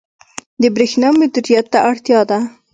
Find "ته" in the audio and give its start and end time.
1.73-1.79